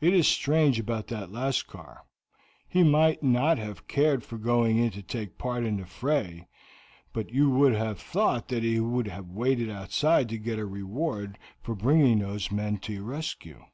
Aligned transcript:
It 0.00 0.12
is 0.14 0.26
strange 0.26 0.80
about 0.80 1.06
that 1.06 1.30
Lascar; 1.30 1.98
he 2.68 2.82
might 2.82 3.22
not 3.22 3.56
have 3.58 3.86
cared 3.86 4.24
for 4.24 4.36
going 4.36 4.78
in 4.78 4.90
to 4.90 5.00
take 5.00 5.38
part 5.38 5.62
in 5.64 5.76
the 5.76 5.86
fray, 5.86 6.48
but 7.12 7.30
you 7.30 7.48
would 7.50 7.74
have 7.74 8.00
thought 8.00 8.48
that 8.48 8.64
he 8.64 8.80
would 8.80 9.06
have 9.06 9.28
waited 9.28 9.70
outside 9.70 10.28
to 10.30 10.38
get 10.38 10.58
a 10.58 10.66
reward 10.66 11.38
for 11.62 11.76
bringing 11.76 12.18
those 12.18 12.50
men 12.50 12.78
to 12.78 12.94
your 12.94 13.04
rescue." 13.04 13.64